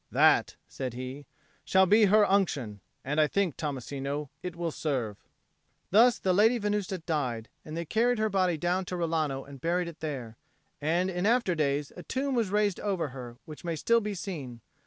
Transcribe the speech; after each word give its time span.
"That," 0.09 0.55
said 0.67 0.95
he, 0.95 1.27
"shall 1.63 1.85
be 1.85 2.05
her 2.05 2.25
Unction; 2.25 2.79
and 3.05 3.21
I 3.21 3.27
think, 3.27 3.55
Tommasino, 3.55 4.31
it 4.41 4.55
will 4.55 4.71
serve." 4.71 5.17
Thus 5.91 6.17
the 6.17 6.33
Lady 6.33 6.57
Venusta 6.57 6.97
died, 6.97 7.49
and 7.63 7.77
they 7.77 7.85
carried 7.85 8.17
her 8.17 8.27
body 8.27 8.57
down 8.57 8.83
to 8.85 8.95
Rilano 8.97 9.47
and 9.47 9.61
buried 9.61 9.87
it 9.87 9.99
there. 9.99 10.37
And 10.81 11.11
in 11.11 11.27
after 11.27 11.53
days 11.53 11.91
a 11.95 12.01
tomb 12.01 12.33
was 12.33 12.49
raised 12.49 12.79
over 12.79 13.09
her, 13.09 13.37
which 13.45 13.63
may 13.63 13.75
still 13.75 14.01
be 14.01 14.15
seen. 14.15 14.61